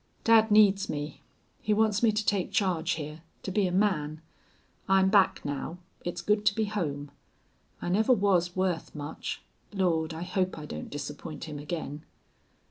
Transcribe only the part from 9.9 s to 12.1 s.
I hope I don't disappoint him again."